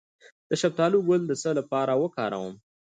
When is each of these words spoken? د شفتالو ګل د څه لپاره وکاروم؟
د 0.49 0.51
شفتالو 0.61 0.97
ګل 1.07 1.21
د 1.27 1.33
څه 1.41 1.49
لپاره 1.59 1.93
وکاروم؟ 2.03 2.53